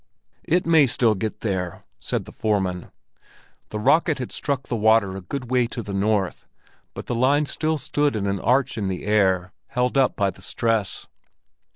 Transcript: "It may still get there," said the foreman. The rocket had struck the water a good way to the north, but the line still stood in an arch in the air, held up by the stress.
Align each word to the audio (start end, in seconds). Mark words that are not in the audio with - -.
"It 0.45 0.65
may 0.65 0.87
still 0.87 1.13
get 1.13 1.41
there," 1.41 1.85
said 1.99 2.25
the 2.25 2.31
foreman. 2.31 2.89
The 3.69 3.77
rocket 3.77 4.17
had 4.17 4.31
struck 4.31 4.63
the 4.63 4.75
water 4.75 5.15
a 5.15 5.21
good 5.21 5.51
way 5.51 5.67
to 5.67 5.83
the 5.83 5.93
north, 5.93 6.47
but 6.95 7.05
the 7.05 7.13
line 7.13 7.45
still 7.45 7.77
stood 7.77 8.15
in 8.15 8.25
an 8.25 8.39
arch 8.39 8.79
in 8.79 8.87
the 8.87 9.03
air, 9.05 9.53
held 9.67 9.99
up 9.99 10.15
by 10.15 10.31
the 10.31 10.41
stress. 10.41 11.05